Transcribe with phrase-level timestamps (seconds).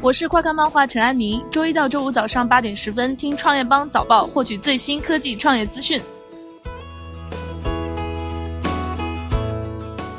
[0.00, 6.00] 我是快看漫画陈安妮，周一到周五早上八点十分听创业邦早报，获取最新科技创业资讯。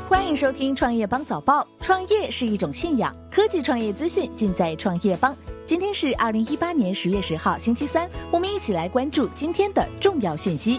[0.06, 1.66] 欢迎收听创业邦早报。
[1.80, 5.34] 创业是一种信仰，科技创业资讯尽在创业邦。
[5.64, 10.78] 今天是二零一八年十月十号，星期三，我们一起来关注今天的重要讯息。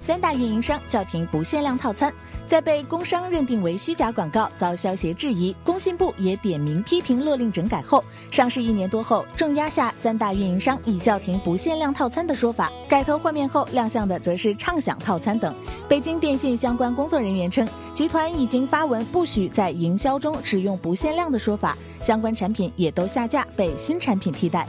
[0.00, 2.12] 三大运营商叫停不限量套餐，
[2.46, 15.54] 在被工商认定为虚假广告遭消协质疑，工信部也点名批评勒令整改后，上市一年多后，重压下三大运营商已叫停不限量套餐的说法，改头换面后亮相的则是畅享套餐等。
[15.86, 24.66] 北京电信相关工作人员称，集团已经发文不许在营销中使用不限量的说法，相关产品也都下架，被新产品替代。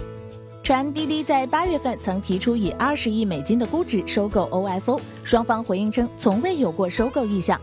[0.63, 7.59] 传滴滴在八月份曾提出以二十亿美金的估值收购 OFO，双方回应称从未有过收购意向。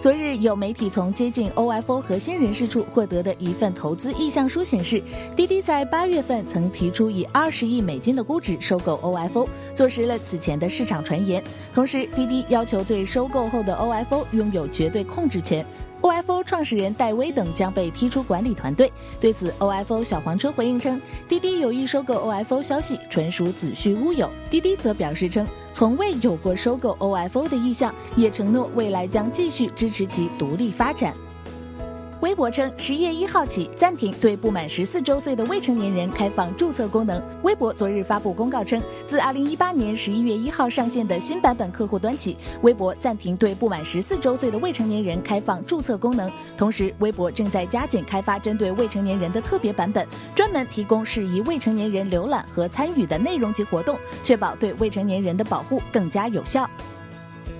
[0.00, 5.00] 昨日有媒体从接近 OFO 核心人士处获得的一份投资意向书显示，
[5.36, 11.40] 滴滴在八月份曾提出以二十亿美金的估值收购 OFO，坐实了此前的市场传言。
[11.72, 15.64] 同时，滴滴要求对收购后的 OFO 拥有绝对控制权。
[16.02, 18.92] OFO 创始人戴威等将被踢出管理团队。
[19.20, 24.28] 对此，OFO 小黄车回应称，滴滴有意收购 OFO 消息纯属子虚乌有。
[24.50, 31.14] 滴滴则表示称，从未有过收购 OFO 的意向，也承诺未来将继续支持其独立发展。
[32.22, 37.20] 微博称，十一月一号起暂停对不满十四周岁的未成年人开放注册功能。
[37.42, 46.30] 微博昨日发布公告称，自二零一八年十一月一号上线的新版本客户端起，微博暂停对不满十四周岁的未成年人开放注册功能。
[46.56, 56.70] 同时，微博正在加紧开发针对未成年人的特别版本，专门提供适宜未成年人浏览和参与的内容及活动，确保对未成年人的保护更加有效。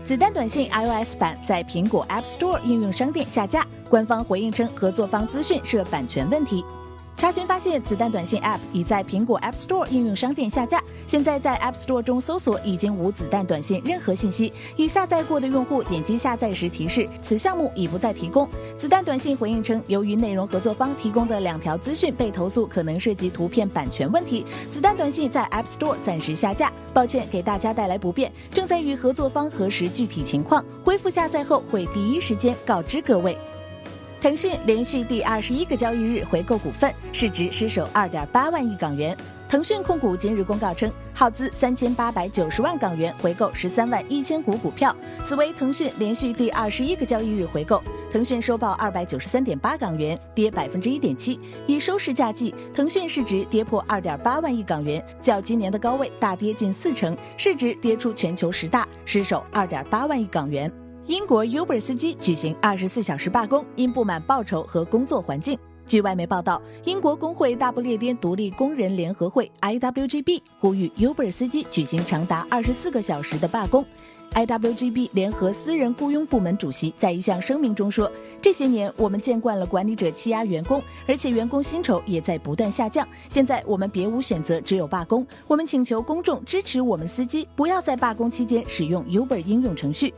[0.04, 3.66] 子弹短信 iOS 版在苹果 App Store 应用商店下架。
[3.92, 6.64] 官方回应称，合作方资讯涉版权问题。
[7.14, 10.82] 查询发现，子弹短信 App 已在苹果 App Store 应用商店下架。
[11.06, 14.50] 现在在 App Store 中搜索已经无子弹短信任何信息。
[14.78, 18.48] 已下载过的用户点击下载时提示，此项目已不再提供。
[18.78, 26.72] 子弹短信回应称，由于内容合作方提供的两条资讯被投诉，可能涉及图片版权问题，子弹短信在 App Store 暂时下架。
[26.94, 33.36] 抱歉给大家带来不便，正在与合作方核实具体情况，恢复下载后会第一时间告知各位。
[34.22, 39.16] 腾讯连续第二十一个交易日回购股份，市值失守二点八万亿港元。
[39.48, 44.94] 腾讯控股今日公告称，耗资三千八百九十万港元回购十三万一千股股票，
[45.24, 47.82] 此为腾讯连续第二十一个交易日回购。
[48.12, 51.40] 腾讯收报二百九十三点八港元，跌百分之一点七。
[51.66, 60.72] 以收市价计，腾讯市值跌破二点八万亿港元，较今年的高位大跌近四成，市值跌出全球十大，失守二点八万亿港元。
[61.06, 65.58] 英国 Uber 司机举行二十四小时罢工，因不满报酬和工作环境。
[65.84, 73.84] 据外媒报道，英国工会大不列颠独立工人联合会 （IWGB） 呼吁 Uber 司机举行长达二十四个小时的罢工。
[74.32, 83.06] IWGB 联合私人雇佣部门主席在一项声明中说：“这些年，我们见惯了管理者欺压员工，而且员工薪酬也在不断下降。
[83.28, 85.26] 现在我们别无选择，只有罢工。
[85.48, 90.14] 我们请求公众支持我们司机，不要在罢工期间使用 Uber 应用程序。”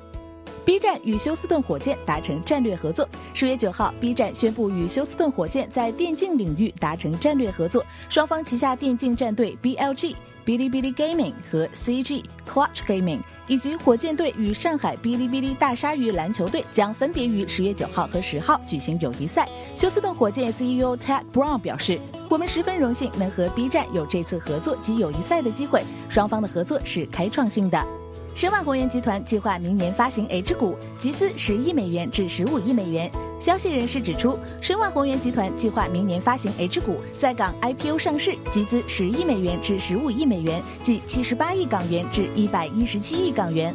[0.65, 3.07] B 站与休斯顿火箭达成战略合作。
[3.35, 10.15] 十月九号，B 站宣布与休斯顿火箭在电竞领域达成战略合作，双方旗下电竞战队 BLG、
[10.47, 19.47] 哔哩哔哩 Gaming 和 CG Clutch Gaming，以及火箭队与上海哔哩哔哩大鲨鱼篮球队将分别于十月九号和十号举行友谊赛。
[19.77, 22.01] 休斯顿火箭 CEO Ted Brown 表示
[22.31, 27.87] ：“我们十分荣幸能和 B 站有这次合作及友谊赛的机会，双方的合作是开创性的。”
[28.35, 33.09] 申万宏源集团计划明年发行 H 股，集资十亿美元至十五亿美元。
[33.39, 43.73] 消息人士指出，申万宏源集团计划明年发行 H 股，在港 IPO 上市，集资十亿美元至十五亿美元，即七十八亿港元至一百一十七亿港元。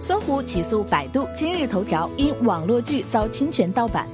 [0.00, 4.06] 搜狐起诉百度、今日头条，因网络剧遭侵权盗版。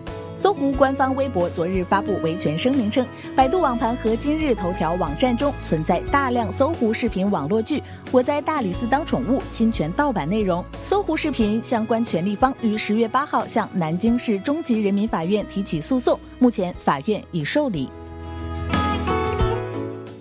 [0.44, 7.78] 搜狐官方微博昨日发布维权声明称，百度网盘和今日头条网站中存在大量搜狐视频网络剧
[8.12, 10.62] 《我在大理寺当宠物》侵权盗版内容。
[10.82, 17.88] 搜狐视频相关权利方于十月八号向南京市中级人民法院提起诉讼，目前法院已受理。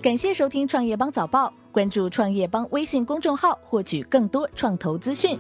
[0.01, 5.37] 感谢收听创业邦早报，关注创业邦微信公众号，获取更多创投资讯。